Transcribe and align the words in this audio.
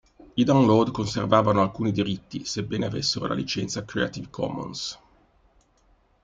I 0.33 0.43
download 0.43 0.89
conservavano 0.89 1.61
alcuni 1.61 1.91
diritti, 1.91 2.43
sebbene 2.43 2.87
avessero 2.87 3.27
la 3.27 3.35
licenza 3.35 3.85
Creative 3.85 4.31
Commons. 4.31 4.99